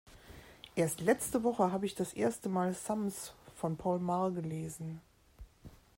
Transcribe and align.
Erst 0.75 0.99
letzte 0.99 1.43
Woche 1.43 1.71
habe 1.71 1.85
ich 1.85 1.93
das 1.93 2.13
erste 2.13 2.49
mal 2.49 2.73
Sams 2.73 3.35
von 3.55 3.77
Paul 3.77 3.99
Maar 3.99 4.31
gelesen. 4.31 4.99